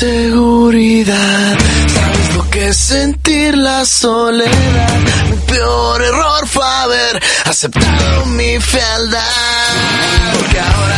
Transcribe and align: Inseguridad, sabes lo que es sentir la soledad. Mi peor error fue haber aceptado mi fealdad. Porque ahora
Inseguridad, 0.00 1.58
sabes 1.88 2.34
lo 2.36 2.50
que 2.50 2.68
es 2.68 2.76
sentir 2.76 3.56
la 3.56 3.84
soledad. 3.84 5.00
Mi 5.28 5.36
peor 5.38 6.02
error 6.02 6.46
fue 6.46 6.64
haber 6.64 7.20
aceptado 7.44 8.26
mi 8.26 8.60
fealdad. 8.60 9.20
Porque 10.34 10.60
ahora 10.60 10.97